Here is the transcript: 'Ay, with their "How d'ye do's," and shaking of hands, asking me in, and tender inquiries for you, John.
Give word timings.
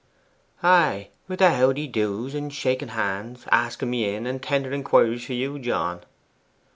'Ay, 0.63 1.09
with 1.27 1.37
their 1.37 1.51
"How 1.57 1.71
d'ye 1.73 1.85
do's," 1.85 2.33
and 2.33 2.51
shaking 2.51 2.87
of 2.89 2.93
hands, 2.95 3.43
asking 3.51 3.91
me 3.91 4.11
in, 4.11 4.25
and 4.25 4.41
tender 4.41 4.71
inquiries 4.73 5.25
for 5.25 5.33
you, 5.33 5.59
John. 5.59 5.99